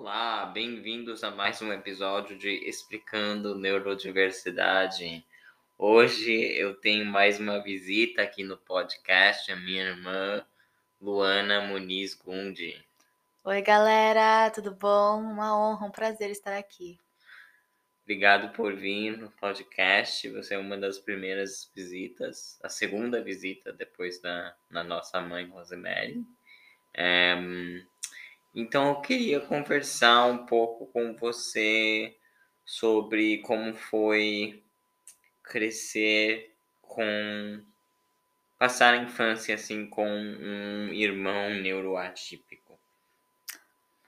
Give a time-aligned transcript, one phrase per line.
[0.00, 5.26] Olá, bem-vindos a mais um episódio de Explicando Neurodiversidade.
[5.76, 10.46] Hoje eu tenho mais uma visita aqui no podcast, a minha irmã
[11.02, 12.80] Luana Muniz Gundi.
[13.42, 15.20] Oi, galera, tudo bom?
[15.20, 16.96] Uma honra, um prazer estar aqui.
[18.04, 20.30] Obrigado por vir no podcast.
[20.30, 26.24] Você é uma das primeiras visitas, a segunda visita depois da, da nossa mãe Rosemary.
[26.94, 27.34] É,
[28.60, 32.16] então eu queria conversar um pouco com você
[32.66, 34.64] sobre como foi
[35.44, 37.62] crescer com
[38.58, 42.76] passar a infância assim com um irmão neuroatípico.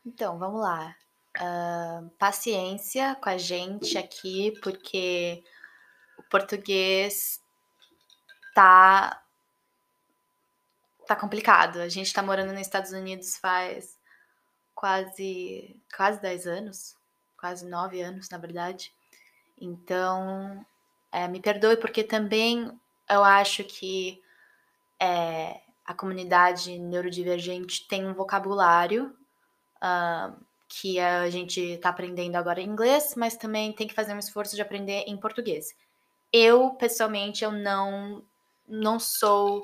[0.04, 0.96] Então, vamos lá.
[1.38, 5.44] Uh, paciência com a gente aqui, porque
[6.18, 7.40] o português
[8.52, 9.22] tá
[11.06, 11.78] tá complicado.
[11.78, 13.99] A gente tá morando nos Estados Unidos faz
[14.80, 16.96] quase quase 10 anos,
[17.38, 18.90] quase 9 anos, na verdade.
[19.60, 20.64] Então,
[21.12, 22.72] é, me perdoe porque também
[23.06, 24.22] eu acho que
[24.98, 29.14] é, a comunidade neurodivergente tem um vocabulário
[29.82, 30.34] uh,
[30.66, 34.56] que a gente está aprendendo agora em inglês, mas também tem que fazer um esforço
[34.56, 35.74] de aprender em português.
[36.32, 38.24] Eu, pessoalmente, eu não,
[38.66, 39.62] não sou,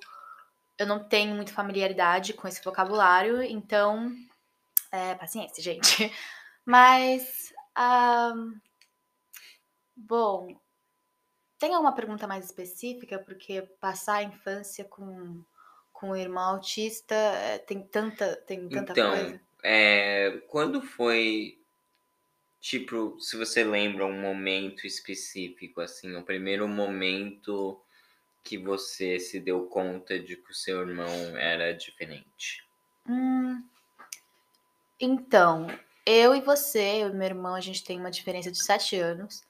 [0.76, 4.12] eu não tenho muita familiaridade com esse vocabulário, então
[4.92, 6.12] é, paciência, gente.
[6.64, 8.58] Mas, um,
[9.96, 10.60] bom,
[11.58, 13.18] tem alguma pergunta mais específica?
[13.18, 15.42] Porque passar a infância com,
[15.92, 19.40] com um irmão autista é, tem tanta, tem tanta então, coisa.
[19.62, 21.58] É, quando foi,
[22.60, 27.80] tipo, se você lembra um momento específico, assim, o primeiro momento
[28.44, 32.64] que você se deu conta de que o seu irmão era diferente?
[33.08, 33.62] Hum,
[35.00, 35.66] então,
[36.04, 39.42] eu e você, eu e meu irmão, a gente tem uma diferença de sete anos.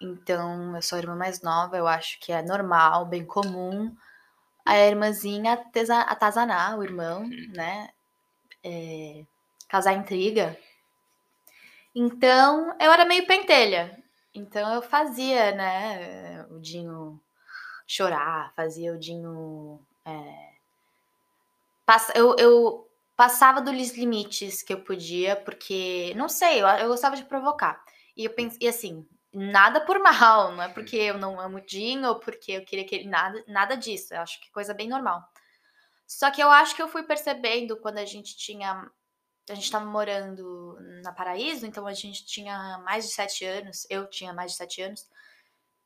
[0.00, 3.94] Então, eu sou a irmã mais nova, eu acho que é normal, bem comum.
[4.64, 5.64] A irmãzinha
[6.06, 7.90] atazanar o irmão, né?
[8.64, 9.24] É,
[9.68, 10.58] causar intriga.
[11.94, 13.96] Então, eu era meio pentelha.
[14.34, 16.44] Então, eu fazia, né?
[16.50, 17.20] O Dinho
[17.86, 19.80] chorar, fazia o Dinho.
[20.04, 20.52] É,
[21.86, 27.16] passa, eu, eu passava dos limites que eu podia, porque, não sei, eu, eu gostava
[27.16, 27.82] de provocar.
[28.16, 32.04] E eu pensei, e assim, nada por mal, não é porque eu não amo Jim
[32.04, 33.08] ou porque eu queria que ele.
[33.08, 35.22] Nada, nada disso, eu acho que é coisa bem normal.
[36.06, 38.88] Só que eu acho que eu fui percebendo quando a gente tinha.
[39.48, 44.08] A gente estava morando na Paraíso, então a gente tinha mais de sete anos, eu
[44.08, 45.08] tinha mais de sete anos.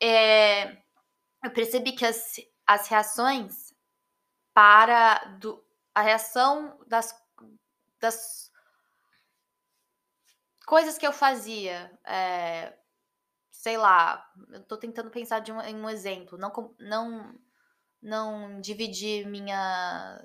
[0.03, 0.79] É,
[1.45, 2.37] eu percebi que as,
[2.67, 3.75] as reações
[4.55, 5.63] para do,
[6.01, 7.15] a reação das,
[8.01, 8.51] das
[10.67, 12.75] coisas que eu fazia, é,
[13.51, 17.35] sei lá, eu tô tentando pensar de um, em um exemplo, não, não,
[18.01, 20.19] não dividir minha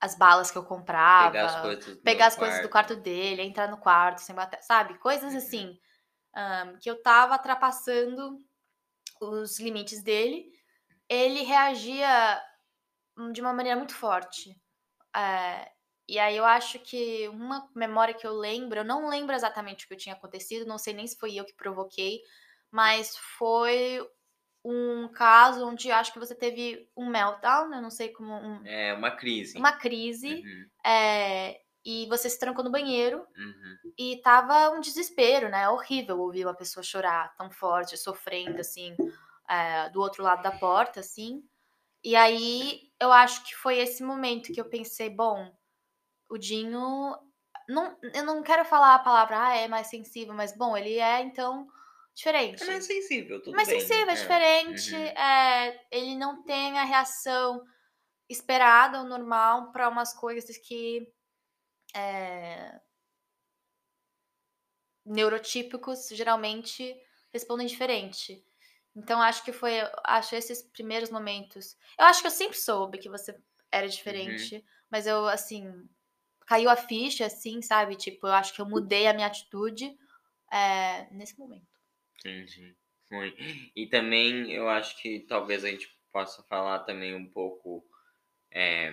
[0.00, 3.42] as balas que eu comprava, pegar as coisas do, pegar as coisas do quarto dele,
[3.42, 4.98] entrar no quarto sem bater, sabe?
[4.98, 5.38] Coisas uhum.
[5.38, 5.78] assim
[6.36, 8.44] um, que eu tava ultrapassando
[9.20, 10.52] os limites dele.
[11.08, 12.42] Ele reagia
[13.32, 14.60] de uma maneira muito forte.
[15.14, 15.70] É,
[16.08, 19.88] e aí eu acho que uma memória que eu lembro, eu não lembro exatamente o
[19.88, 22.20] que tinha acontecido, não sei nem se foi eu que provoquei,
[22.70, 24.06] mas foi
[24.64, 28.34] um caso onde acho que você teve um meltdown, eu não sei como.
[28.34, 29.56] Um, é, uma crise.
[29.56, 30.42] Uma crise.
[30.44, 30.70] Uhum.
[30.84, 33.92] É, e você se trancou no banheiro uhum.
[33.96, 35.68] e tava um desespero, né?
[35.68, 38.96] Horrível ouvir uma pessoa chorar tão forte, sofrendo, assim,
[39.48, 41.44] é, do outro lado da porta, assim.
[42.02, 45.52] E aí eu acho que foi esse momento que eu pensei, bom,
[46.28, 47.16] o Dinho.
[47.68, 51.20] Não, eu não quero falar a palavra, ah, é mais sensível, mas bom, ele é
[51.20, 51.66] então
[52.14, 52.62] diferente.
[52.62, 53.76] É mais sensível, tudo mais bem.
[53.76, 54.94] Mais sensível, é, é diferente.
[54.94, 55.02] Uhum.
[55.02, 57.64] É, ele não tem a reação
[58.28, 61.12] esperada ou normal para umas coisas que
[61.94, 62.80] é,
[65.04, 66.96] neurotípicos geralmente
[67.32, 68.45] respondem diferente.
[68.96, 71.76] Então acho que foi, acho esses primeiros momentos.
[71.98, 73.38] Eu acho que eu sempre soube que você
[73.70, 74.62] era diferente, uhum.
[74.90, 75.86] mas eu assim
[76.46, 77.96] caiu a ficha, assim, sabe?
[77.96, 79.94] Tipo, eu acho que eu mudei a minha atitude
[80.50, 81.66] é, nesse momento.
[82.20, 82.74] Entendi.
[83.74, 87.84] E também eu acho que talvez a gente possa falar também um pouco
[88.50, 88.90] é,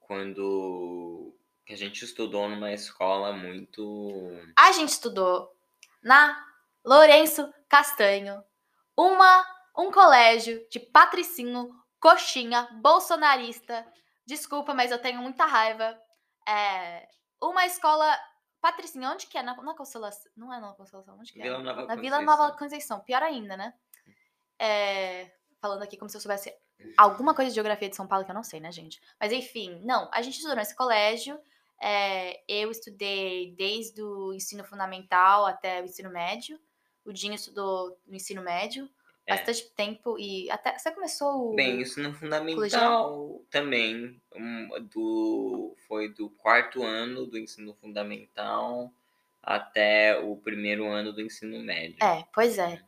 [0.00, 1.36] quando
[1.66, 4.30] que a gente estudou numa escola muito.
[4.56, 5.54] A gente estudou
[6.02, 6.36] na
[6.84, 8.42] Lourenço Castanho,
[8.96, 9.46] uma,
[9.76, 11.70] um colégio de patricinho,
[12.00, 13.86] coxinha, bolsonarista.
[14.26, 15.98] Desculpa, mas eu tenho muita raiva.
[16.48, 17.08] É,
[17.40, 18.18] uma escola
[18.64, 19.42] Patricinha, onde que é?
[19.42, 20.32] Na, na Consolação.
[20.34, 21.42] Não é na Consolação, onde que é?
[21.42, 22.24] Vila Nova na Vila Conceição.
[22.24, 23.00] Nova Conceição.
[23.00, 23.74] Pior ainda, né?
[24.58, 25.30] É,
[25.60, 26.50] falando aqui como se eu soubesse
[26.96, 29.02] alguma coisa de geografia de São Paulo que eu não sei, né, gente?
[29.20, 31.38] Mas enfim, não, a gente estudou nesse colégio.
[31.78, 36.58] é, eu estudei desde o ensino fundamental até o ensino médio.
[37.04, 38.88] O Dinho estudou no ensino médio
[39.26, 39.36] É.
[39.36, 43.42] bastante tempo e até você começou o Bem, isso no fundamental Colegial?
[43.50, 44.20] também.
[44.34, 48.90] um, do, foi do quarto ano do ensino fundamental
[49.42, 51.96] até o primeiro ano do ensino médio.
[52.02, 52.80] É, pois é.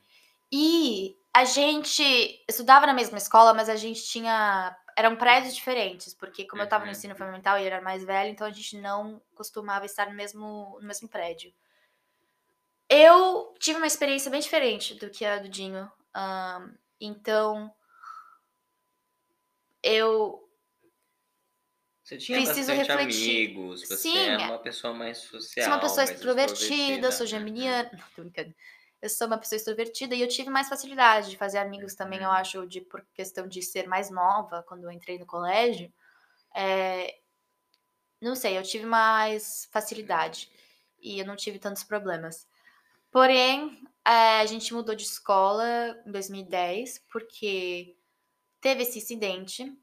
[0.53, 2.03] E a gente
[2.49, 4.77] estudava na mesma escola, mas a gente tinha.
[4.97, 6.97] Eram prédios diferentes, porque como eu tava no Uhum.
[6.97, 10.79] ensino fundamental e ele era mais velho, então a gente não costumava estar no mesmo,
[10.81, 11.53] no mesmo prédio.
[12.89, 15.91] Eu tive uma experiência bem diferente do que a do Dinho.
[16.15, 17.73] ahn, então.
[19.83, 20.47] Eu.
[22.03, 23.49] Você tinha Preciso bastante refletir.
[23.49, 25.65] amigos, você Sim, é é- uma pessoa mais social.
[25.65, 27.31] sou uma pessoa extrovertida, sou Uhum.
[27.31, 27.91] geminiana.
[27.93, 28.55] Não, tô brincando.
[29.03, 32.27] Eu sou uma pessoa extrovertida e eu tive mais facilidade de fazer amigos também, eu
[32.27, 32.33] Uhum.
[32.35, 35.93] acho, de, por questão de ser mais nova, quando eu entrei no colégio.
[36.57, 37.19] É,
[38.21, 40.51] não sei, eu tive mais facilidade
[41.01, 42.47] e eu não tive tantos problemas.
[43.17, 45.65] Porém, é, a gente mudou de escola
[46.05, 47.97] em 2010 porque
[48.61, 49.75] teve esse incidente,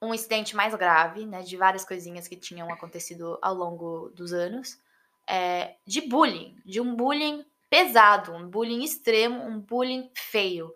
[0.00, 4.80] um incidente mais grave, né, de várias coisinhas que tinham acontecido ao longo dos anos,
[5.28, 10.74] é, de bullying, de um bullying pesado, um bullying extremo, um bullying feio,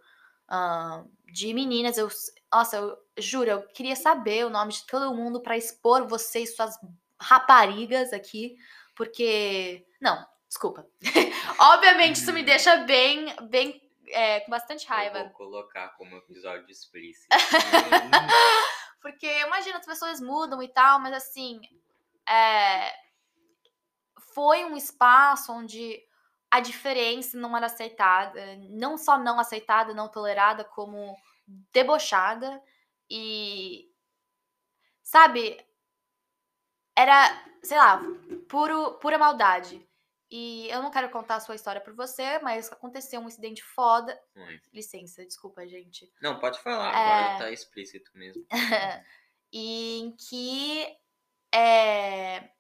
[0.49, 1.03] ah,
[1.33, 1.97] de meninas.
[1.97, 2.11] Eu,
[2.53, 6.79] nossa, eu juro, eu queria saber o nome de todo mundo para expor vocês, suas
[7.19, 8.59] raparigas aqui,
[8.95, 10.87] porque não, desculpa.
[11.61, 15.25] Obviamente isso me deixa bem, bem, é, com bastante Eu raiva.
[15.25, 17.29] vou colocar como episódio explícito.
[19.01, 21.61] Porque imagina, as pessoas mudam e tal, mas assim,
[22.29, 22.93] é,
[24.35, 26.03] foi um espaço onde
[26.51, 31.15] a diferença não era aceitada, não só não aceitada, não tolerada, como
[31.73, 32.63] debochada
[33.11, 33.87] e
[35.03, 35.59] sabe,
[36.97, 38.01] era, sei lá,
[38.49, 39.88] puro, pura maldade.
[40.31, 44.19] E eu não quero contar a sua história pra você, mas aconteceu um incidente foda.
[44.73, 46.11] Licença, desculpa, gente.
[46.21, 47.25] Não, pode falar, É.
[47.25, 48.45] agora tá explícito mesmo.
[49.53, 50.87] e em que
[51.55, 52.51] é,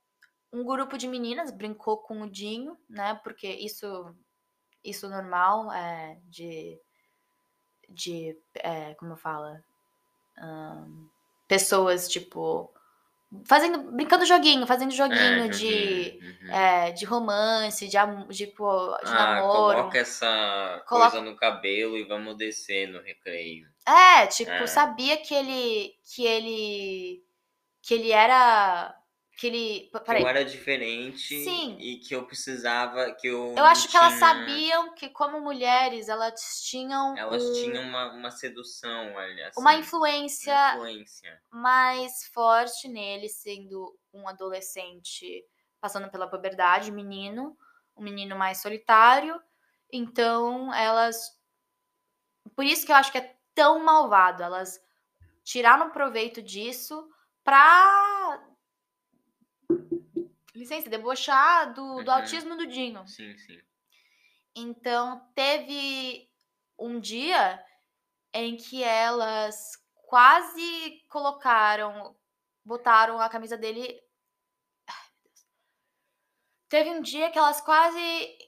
[0.52, 3.20] um grupo de meninas brincou com o Dinho, né?
[3.22, 4.14] Porque isso,
[4.82, 6.80] isso normal é, de,
[7.88, 9.62] de é, como fala,
[10.38, 11.08] Ahn,
[11.46, 12.72] pessoas tipo
[13.46, 16.52] fazendo, brincando joguinho, fazendo joguinho É, de uhum.
[16.52, 17.96] é, de romance, de,
[18.30, 18.54] de, de
[19.04, 19.76] Ah, namoro.
[19.78, 23.66] coloca essa Coloca- coisa no cabelo e vamos descer no recreio.
[23.86, 24.66] É, tipo, É.
[24.66, 27.22] sabia que ele que ele
[27.82, 28.94] que ele era
[29.38, 30.20] que ele, peraí.
[30.22, 31.76] eu era diferente Sim.
[31.78, 36.08] e que eu precisava, que eu Eu acho que elas tinha- sabiam que como mulheres
[36.08, 41.40] elas tinham Elas um- tinham uma, uma sedução, olha, assim, uma influência uma influência.
[41.52, 45.44] mais forte nele, sendo um adolescente
[45.80, 47.56] passando pela puberdade, menino,
[47.96, 49.40] um menino mais solitário.
[49.92, 51.16] Então, elas.
[52.56, 54.42] Por isso que eu acho que é tão malvado.
[54.42, 54.80] Elas
[55.44, 57.08] tiraram proveito disso
[57.44, 58.44] pra.
[60.58, 62.16] Licença, debochar do, do Uhum.
[62.16, 63.06] autismo do Dinho.
[63.06, 63.58] Sim, sim.
[64.56, 66.28] Então, teve
[66.78, 67.64] um dia
[68.32, 69.72] em que elas
[70.06, 72.16] quase colocaram,
[72.64, 74.00] botaram a camisa dele.
[74.88, 75.46] Ai, meu Deus.
[76.68, 78.38] Teve um dia que elas quase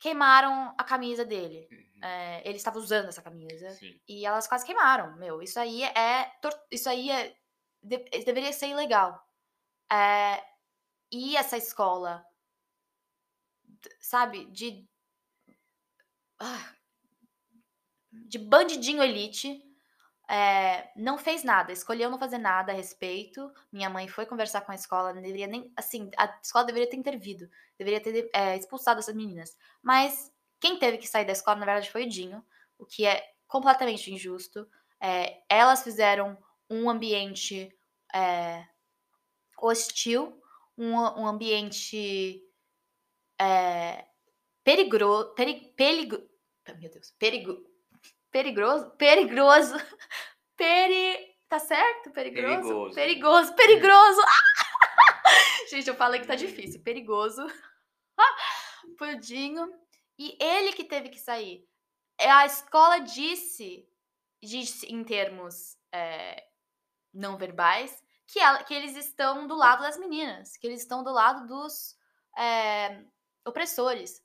[0.00, 1.68] queimaram a camisa dele.
[1.70, 2.00] Uhum.
[2.04, 3.70] É, ele estava usando essa camisa.
[3.70, 3.98] Sim.
[4.08, 5.16] E elas quase queimaram.
[5.16, 6.32] Meu, isso aí é.
[6.70, 7.34] Isso aí é.
[7.82, 9.20] de- deveria ser ilegal.
[9.90, 10.42] É,
[11.12, 12.24] e essa escola,
[14.00, 14.88] sabe, de.
[16.40, 16.74] ah,
[18.10, 19.62] de bandidinho elite,
[20.28, 23.52] é, não fez nada, escolheu não fazer nada a respeito.
[23.70, 25.70] Minha mãe foi conversar com a escola, não deveria nem.
[25.76, 29.56] Assim, a escola deveria ter intervido, deveria ter é, expulsado essas meninas.
[29.82, 32.44] Mas quem teve que sair da escola, na verdade, foi o Dinho,
[32.78, 34.66] o que é completamente injusto.
[35.00, 36.38] É, elas fizeram
[36.70, 37.74] um ambiente
[39.58, 40.41] hostil,
[40.76, 42.42] um, um ambiente
[43.40, 44.06] é,
[44.64, 46.18] perigro, peri, perigo,
[46.78, 47.64] meu Deus, perigo,
[48.30, 49.74] perigoso, perigoso,
[50.56, 52.10] peri, tá certo?
[52.12, 52.94] Perigoso, Perigoso.
[52.94, 54.20] perigoso, perigoso.
[55.70, 57.42] Gente, eu falei que tá difícil, perigoso.
[58.98, 59.72] Pudinho.
[60.18, 61.66] E ele que teve que sair.
[62.18, 63.88] É, A escola disse,
[64.42, 66.46] disse em termos é,
[67.12, 68.02] não verbais,
[68.32, 71.96] que, ela- que eles estão do lado das meninas, que eles estão do lado dos,
[72.38, 73.04] é,
[73.46, 74.22] opressores.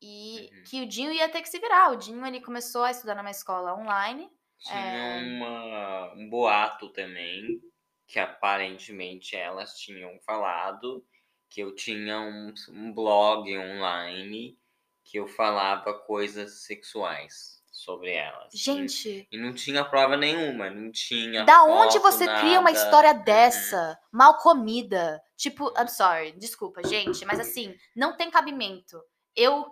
[0.00, 0.62] E Uhum.
[0.64, 1.90] que o Dinho ia ter que se virar.
[1.92, 4.28] O Dinho ele começou a estudar numa escola online.
[4.58, 5.22] Tinha É.
[5.22, 7.60] uma, um boato também,
[8.08, 11.06] que aparentemente elas tinham falado
[11.48, 14.58] que eu tinha um, um blog online
[15.04, 18.52] que eu falava coisas sexuais sobre elas.
[18.52, 21.44] Gente, E não tinha prova nenhuma, não tinha.
[21.44, 22.72] da onde foto, você cria uma nada.
[22.72, 23.24] história Uhum.
[23.24, 23.98] dessa?
[24.12, 25.20] Mal comida.
[25.36, 29.02] Tipo, I'm sorry, desculpa, gente, mas assim, não tem cabimento.
[29.34, 29.66] Eu.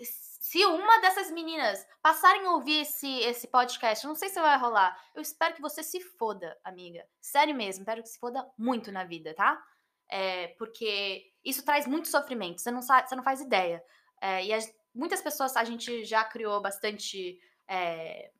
[0.00, 4.56] Se uma dessas meninas passarem a ouvir esse, esse podcast, eu não sei se vai
[4.58, 4.96] rolar.
[5.14, 7.04] Eu espero que você se foda, amiga.
[7.20, 9.60] Sério mesmo, espero que se foda muito na vida, tá?
[10.08, 13.82] É, porque isso traz muito sofrimento, você não, sabe, você não faz ideia.
[14.20, 17.38] É, e as- muitas pessoas, a gente já criou bastante.
[17.68, 18.30] É,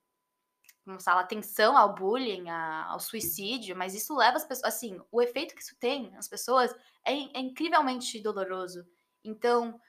[0.85, 4.75] como fala, atenção ao bullying, a- ao suicídio, mas isso leva as pessoas.
[4.75, 6.73] Assim, o efeito que isso tem nas pessoas
[7.05, 8.87] é, é incrivelmente doloroso.
[9.25, 9.81] Então,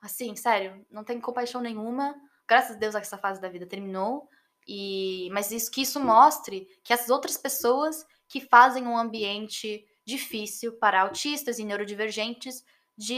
[0.00, 2.14] assim, sério, não tem compaixão nenhuma.
[2.48, 4.28] Graças a Deus essa fase da vida terminou.
[4.66, 10.74] E, mas isso que isso mostre que as outras pessoas que fazem um ambiente difícil
[10.78, 12.64] para autistas e neurodivergentes
[12.96, 13.14] de,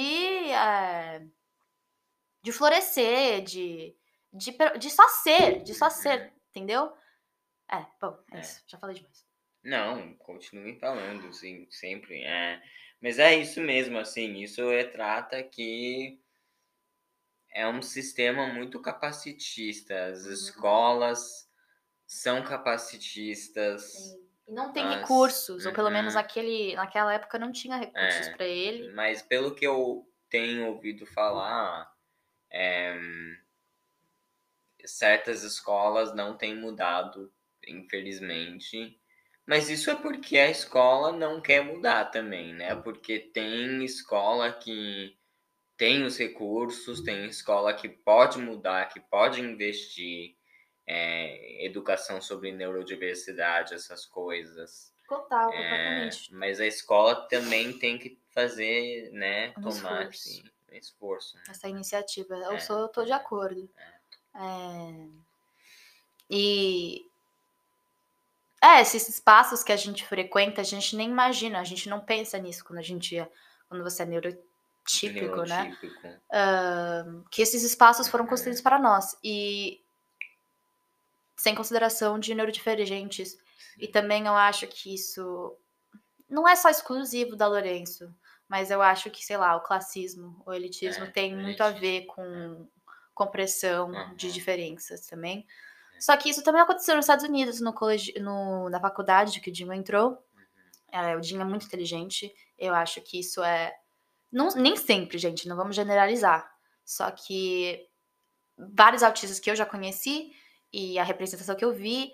[0.50, 1.26] eh,
[2.44, 3.96] de florescer, de,
[4.30, 6.92] de, de só ser, de só ser, entendeu?
[7.72, 8.40] É, bom, é, É.
[8.40, 9.24] isso, já falei demais.
[9.64, 12.22] Não, continue falando, sim, sempre.
[12.22, 12.62] É.
[13.00, 16.20] Mas é isso mesmo, assim, isso retrata que
[17.50, 20.08] é um sistema muito capacitista.
[20.08, 20.32] As Uhum.
[20.32, 21.48] escolas
[22.06, 23.94] são capacitistas,
[24.46, 26.20] E não tem Mas- recursos, ou pelo menos Uhum.
[26.20, 28.36] aquele, naquela época não tinha recursos É.
[28.36, 28.92] pra ele.
[28.92, 31.90] mas pelo que eu tenho ouvido falar,
[32.54, 32.96] é,
[34.84, 37.32] certas escolas não têm mudado,
[37.66, 38.98] infelizmente.
[39.46, 42.74] Mas isso é porque a escola não quer mudar também, né?
[42.76, 45.18] Porque tem escola que
[45.76, 50.36] tem os recursos, tem escola que pode mudar, que pode investir
[50.86, 54.94] é, educação sobre neurodiversidade, essas coisas.
[55.08, 56.32] Total, É, completamente.
[56.32, 60.08] mas a escola também tem que fazer, né, Um tomar esforço.
[60.08, 61.36] esse um esforço.
[61.36, 61.42] né?
[61.50, 62.34] Essa iniciativa.
[62.36, 62.60] Eu É.
[62.60, 63.68] sou, eu tô de acordo.
[64.34, 65.06] É,
[66.30, 67.06] E
[68.62, 72.38] é, esses espaços que a gente frequenta, a gente nem imagina, a gente não pensa
[72.38, 73.30] nisso quando a gente é-
[73.68, 75.64] quando você é neurotípico, né?
[75.64, 77.28] Neurotípico.
[77.30, 78.30] que esses espaços foram Uhum.
[78.30, 79.80] construídos para nós e
[81.36, 83.36] sem consideração de neurodivergentes.
[83.78, 85.56] E também eu acho que isso
[86.28, 88.12] não é só exclusivo da Lourenço,
[88.48, 91.80] mas eu acho que, sei lá, o classismo, o elitismo É, tem muito a elitismo,
[91.80, 92.68] ver com
[93.14, 94.32] compressão de Uhum.
[94.32, 95.46] diferenças também.
[95.96, 96.00] É.
[96.00, 99.52] Só que isso também aconteceu nos Estados Unidos, no colegi no, na faculdade que o
[99.52, 100.10] Dinho entrou.
[100.12, 101.00] Uhum.
[101.00, 102.32] É, o Dinho é muito inteligente.
[102.58, 103.72] Eu acho que isso é.
[104.32, 106.50] Não, nem sempre, gente, não vamos generalizar.
[106.84, 107.88] Só que
[108.58, 110.32] vários autistas que eu já conheci
[110.72, 112.12] e a representação que eu vi,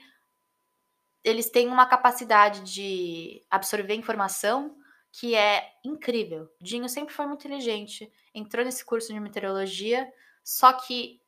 [1.25, 4.77] eles têm uma capacidade de absorver informação
[5.13, 6.49] que é incrível.
[6.61, 10.13] Dinho sempre foi muito inteligente, entrou nesse curso de meteorologia,
[10.45, 11.21] só que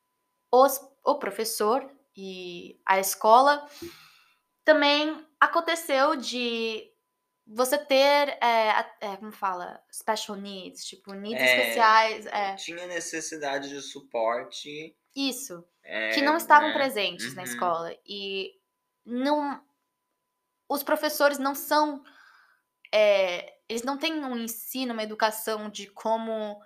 [0.50, 3.66] os, o professor e a escola
[4.64, 6.90] também aconteceu de
[7.46, 13.68] você ter, é, é, como fala, special needs, tipo, needs É, especiais, é, Tinha necessidade
[13.68, 14.96] de suporte.
[15.14, 16.74] isso, é, que não estavam né?
[16.74, 17.48] presentes na Uhum.
[17.48, 17.96] escola.
[18.06, 18.52] E
[19.04, 19.60] não,
[20.68, 22.02] os professores não são,
[22.92, 26.60] é, eles não têm um ensino, uma educação de como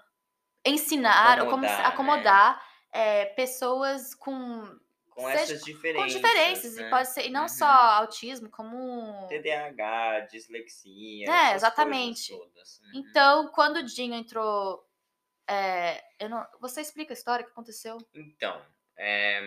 [0.65, 1.87] ensinar ou como Acomodar, né?
[1.89, 4.79] acomodar é, pessoas com
[5.11, 6.13] Com Seja- essas diferenças.
[6.13, 6.87] com diferenças né?
[6.87, 7.49] e pode ser e não Uhum.
[7.49, 11.27] só autismo como TDAH, dislexia.
[11.27, 12.33] É, essas exatamente.
[12.37, 12.81] todas.
[12.81, 12.91] Uhum.
[12.95, 14.85] então quando o Dinho entrou
[15.49, 18.61] é, eu não você explica a história que aconteceu Então,
[18.97, 19.41] é,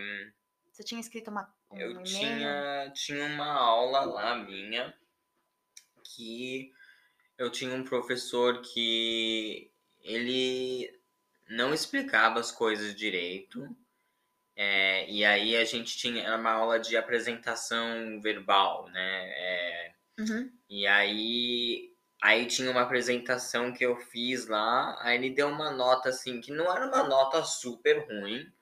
[0.72, 4.92] você tinha escrito uma um eu tinha, tinha uma aula lá minha
[6.02, 6.72] que
[7.40, 10.92] eu tinha um professor que ele
[11.48, 13.66] não explicava as coisas direito.
[14.56, 19.30] é, e aí a gente tinha era uma aula de apresentação verbal, né?
[19.30, 20.52] É, Uhum.
[20.68, 26.10] e aí, aí tinha uma apresentação que eu fiz lá, aí ele deu uma nota
[26.10, 28.52] assim, que não era uma nota super ruim,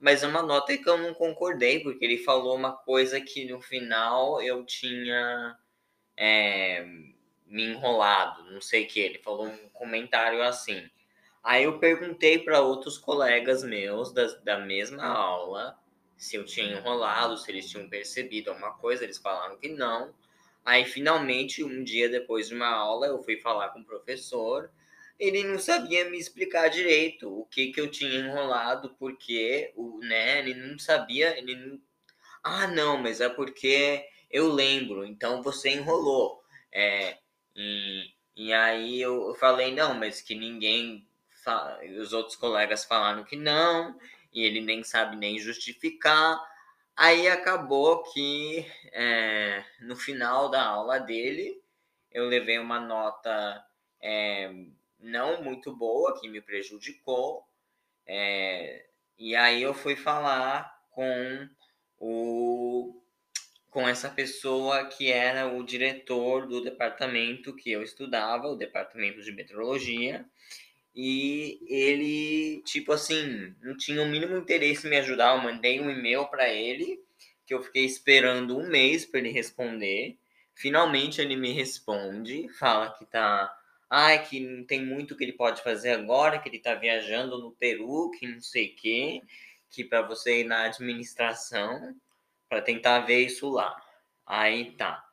[0.00, 3.60] mas é uma nota que eu não concordei, porque ele falou uma coisa que no
[3.60, 5.58] final eu tinha
[6.16, 6.86] é,
[7.48, 10.88] me enrolado, não sei o que, ele falou um comentário assim.
[11.42, 15.78] Aí eu perguntei para outros colegas meus da, da mesma aula
[16.16, 20.12] se eu tinha enrolado, se eles tinham percebido alguma coisa, eles falaram que não.
[20.64, 24.68] Aí finalmente, um dia depois de uma aula, eu fui falar com o professor
[25.18, 30.38] ele não sabia me explicar direito o que que eu tinha enrolado, porque o, né,
[30.38, 31.80] ele não sabia, ele não...
[32.42, 36.40] Ah, não, mas é porque eu lembro, então você enrolou.
[36.72, 37.18] É,
[38.36, 41.06] e, aí eu falei, não, mas que ninguém,
[42.00, 43.98] os outros colegas falaram que não,
[44.32, 46.40] e ele nem sabe nem justificar.
[46.96, 51.62] Aí acabou que é, no final da aula dele
[52.12, 53.64] eu levei uma nota
[54.00, 54.52] é,
[54.98, 57.46] não muito boa, que me prejudicou.
[58.06, 58.86] É,
[59.18, 61.48] e aí eu fui falar com
[61.98, 63.02] o
[63.78, 69.30] com essa pessoa que era o diretor do departamento que eu estudava, o departamento de
[69.30, 70.26] meteorologia,
[70.92, 75.36] e ele, tipo assim, não tinha o mínimo interesse em me ajudar.
[75.36, 77.00] Eu mandei um e-mail para ele,
[77.46, 80.18] que eu fiquei esperando um mês para ele responder.
[80.56, 83.48] Finalmente ele me responde, fala que tá.
[83.88, 87.52] Ai, que não tem muito que ele pode fazer agora, que ele tá viajando no
[87.52, 89.22] Peru, que não sei o quê,
[89.70, 91.94] que para você ir na administração
[92.48, 93.76] para tentar ver isso lá.
[94.26, 95.04] Aí tá.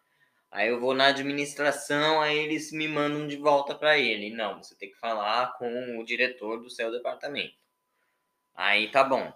[0.51, 4.29] Aí eu vou na administração, aí eles me mandam de volta para ele.
[4.29, 7.55] Não, você tem que falar com o diretor do seu departamento.
[8.53, 9.33] Aí tá bom.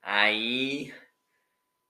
[0.00, 0.92] Aí,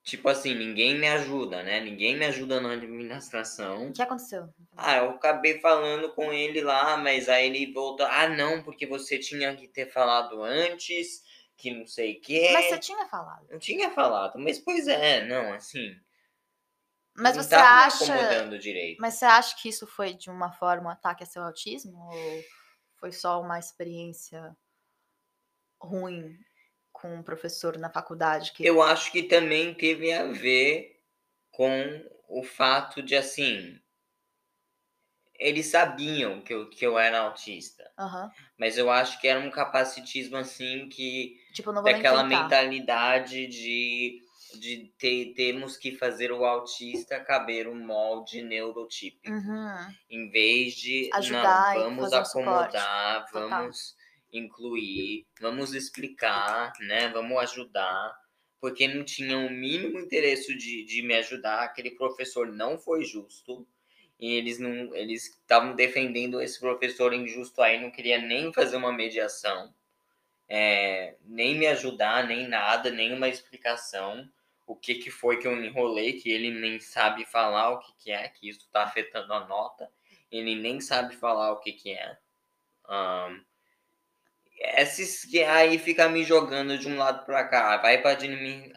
[0.03, 1.79] tipo assim, ninguém me ajuda, né?
[1.79, 3.89] Ninguém me ajuda na administração.
[3.89, 4.49] O que aconteceu?
[4.75, 8.05] Ah, eu acabei falando com ele lá, mas aí ele voltou.
[8.05, 11.23] Ah, não, porque você tinha que ter falado antes
[11.57, 12.49] que não sei o quê.
[12.53, 13.45] Mas você tinha falado.
[13.49, 15.95] Eu tinha falado, mas pois é, não, assim.
[17.15, 18.13] Mas não você tava acha.
[18.13, 18.99] acomodando direito.
[18.99, 21.97] Mas você acha que isso foi de uma forma um ataque a seu autismo?
[21.97, 22.43] Ou
[22.99, 24.55] foi só uma experiência
[25.81, 26.37] ruim
[26.91, 28.51] com um professor na faculdade?
[28.51, 28.65] Que...
[28.65, 31.01] Eu acho que também teve a ver
[31.51, 33.79] com o fato de, assim,
[35.39, 37.89] eles sabiam que eu, que eu era autista.
[37.97, 38.31] Aham.
[38.57, 41.37] Mas eu acho que era um capacitismo, assim, que...
[41.53, 44.21] Tipo, não vou Daquela mentalidade de,
[44.59, 49.31] de ter, temos que fazer o autista caber um molde neurotípico.
[49.31, 49.93] Uhum.
[50.09, 53.49] Em vez de, Ajudar não, vamos fazer um acomodar, Total.
[53.49, 53.95] vamos
[54.31, 57.09] incluir, vamos explicar, né?
[57.09, 58.15] Vamos ajudar.
[58.59, 61.63] Porque não tinham o mínimo interesse de, de me ajudar.
[61.63, 63.67] Aquele professor não foi justo.
[64.19, 68.91] E eles não eles estavam defendendo esse professor injusto aí, não queria nem fazer uma
[68.93, 69.73] mediação,
[70.47, 74.29] é, nem me ajudar, nem nada, nenhuma explicação.
[74.67, 78.11] O que, que foi que eu enrolei, que ele nem sabe falar o que, que
[78.11, 79.91] é, que isso está afetando a nota.
[80.31, 82.17] Ele nem sabe falar o que, que é.
[82.89, 83.41] Ahn,
[84.77, 88.17] esses que aí fica me jogando de um lado para cá, vai para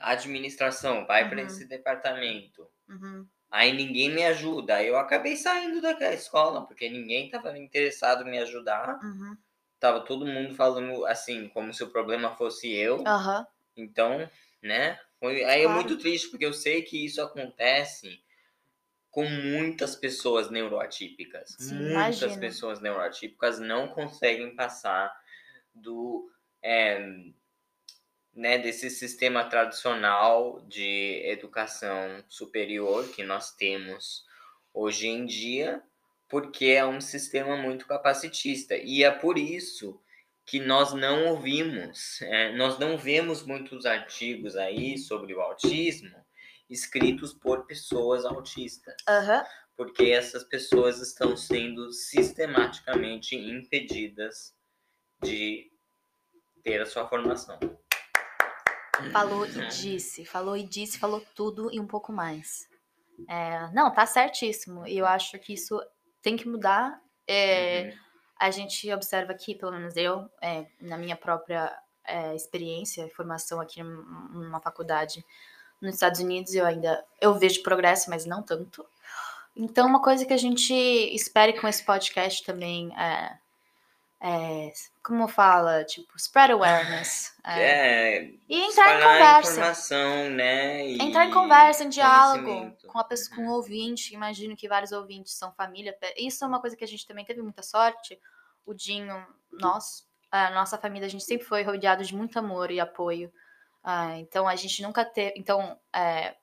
[0.01, 1.47] administração, vai para Uhum.
[1.47, 2.69] esse departamento.
[2.89, 3.27] Uhum.
[3.51, 4.77] Aí ninguém me ajuda.
[4.77, 8.99] Aí eu acabei saindo daquela escola, porque ninguém estava interessado em me ajudar.
[9.03, 9.37] Uhum.
[9.81, 13.05] Tava todo mundo falando assim, como se o problema fosse eu.
[13.07, 13.47] Aham.
[13.77, 14.29] Então,
[14.63, 14.99] né?
[15.21, 15.83] Foi, aí é Claro.
[15.85, 18.21] muito triste, porque eu sei que isso acontece
[19.11, 21.51] com muitas pessoas neuroatípicas.
[21.59, 22.41] Sim, muitas imagino.
[22.41, 25.13] pessoas neuroatípicas não conseguem passar
[25.75, 26.31] do.
[26.63, 27.01] é,
[28.35, 34.25] né, desse sistema tradicional de educação superior que nós temos
[34.73, 35.83] hoje em dia,
[36.29, 38.77] porque é um sistema muito capacitista.
[38.77, 40.01] E é por isso
[40.47, 46.17] que nós não ouvimos, é, nós não vemos muitos artigos aí sobre o autismo
[46.69, 49.45] escritos por pessoas autistas, Aham.
[49.77, 54.55] porque essas pessoas estão sendo sistematicamente impedidas
[55.23, 55.71] de
[56.63, 57.59] ter a sua formação.
[59.13, 62.69] Falou e disse, falou e disse, falou tudo e um pouco mais.
[63.29, 64.87] É, não, tá certíssimo.
[64.87, 65.81] E eu acho que isso
[66.23, 67.01] tem que mudar.
[67.27, 68.09] É, Uhum.
[68.41, 73.61] A gente observa aqui, pelo menos eu, é, na minha própria é, experiência e formação
[73.61, 75.25] aqui num- numa faculdade
[75.83, 78.87] nos Estados Unidos, eu ainda eu vejo progresso, mas não tanto.
[79.57, 82.93] Então, uma coisa que a gente espere com esse podcast também
[84.21, 87.33] é, é como fala, tipo, spread awareness.
[87.45, 89.53] é, É, e entrar em conversa.
[89.53, 90.87] informação, né?
[90.87, 94.15] e Entrar em conversa, em diálogo com a pessoa, com o ouvinte.
[94.15, 95.97] Imagino que vários ouvintes são família.
[96.17, 98.19] Isso é uma coisa que a gente também teve muita sorte.
[98.67, 102.81] O Dinho, nós, a nossa família, a gente sempre foi rodeado de muito amor e
[102.81, 103.33] apoio.
[103.83, 105.35] Ah, então a gente nunca teve.
[105.37, 106.35] Então, é,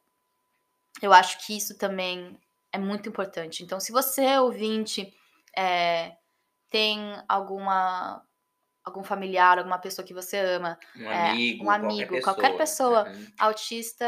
[1.02, 2.40] eu acho que isso também
[2.72, 3.64] é muito importante.
[3.64, 5.14] Então, se você, ouvinte,
[5.56, 6.16] é,
[6.76, 8.22] tem alguma
[8.84, 13.08] algum familiar, alguma pessoa que você ama, Um é, amigo, um amigo, qualquer pessoa.
[13.10, 13.28] Uhum.
[13.40, 14.06] autista,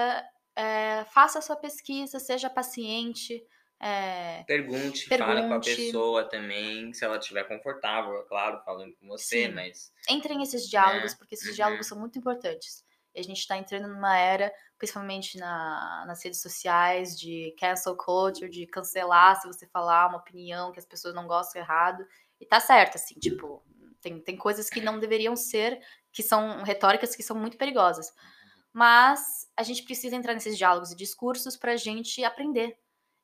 [0.56, 3.42] é, faça a sua pesquisa, seja paciente,
[3.80, 5.76] É, Pergunte, fale com a Pergunte.
[5.76, 9.54] pessoa também, se ela estiver confortável, é claro, falando com você, Sim.
[9.54, 11.56] mas entrem nesses diálogos, porque esses uhum.
[11.56, 12.84] diálogos são muito importantes.
[13.16, 18.50] E a gente está entrando numa era, principalmente na, nas redes sociais, de cancel culture,
[18.50, 22.04] de cancelar se você falar uma opinião que as pessoas não gostam errado.
[22.40, 23.64] E tá certo, assim, tipo,
[24.02, 25.80] tem, tem coisas que não deveriam ser,
[26.12, 28.14] que são retóricas que são muito perigosas.
[28.72, 32.78] Mas a gente precisa entrar nesses diálogos e discursos para a gente aprender.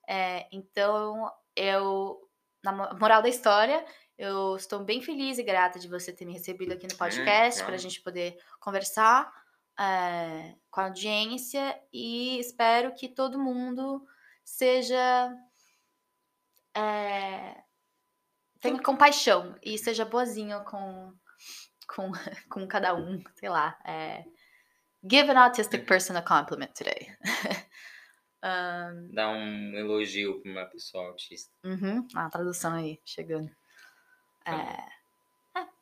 [0.08, 2.28] É, então, eu,
[2.64, 3.86] na mo- moral da história,
[4.18, 7.76] eu estou bem feliz e grata de você ter me recebido aqui no podcast para
[7.76, 9.32] a gente poder conversar
[9.80, 14.06] é, com a audiência e espero que todo mundo
[14.44, 15.32] seja.
[16.76, 17.64] é,
[18.64, 21.14] tenha compaixão e seja boazinho com,
[21.88, 22.12] com,
[22.50, 23.78] com cada um, sei lá.
[23.86, 24.24] É,
[25.08, 27.16] give an autistic person a compliment today.
[29.14, 31.54] Dá um elogio para uma pessoa autista.
[31.64, 33.50] Uhum, a tradução aí, chegando.
[34.46, 34.84] É,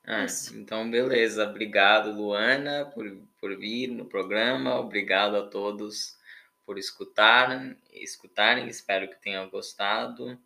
[0.04, 0.56] Ah, Isso.
[0.58, 1.48] então, beleza.
[1.48, 3.06] Obrigado, Luana, por,
[3.40, 4.80] por vir no programa.
[4.80, 6.18] Obrigado a todos
[6.66, 8.68] por escutarem, escutarem.
[8.68, 10.40] Espero que tenham gostado.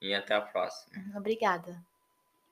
[0.00, 0.96] E até a próxima.
[1.16, 1.84] obrigada.